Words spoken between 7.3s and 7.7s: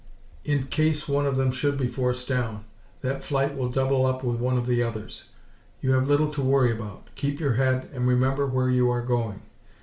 your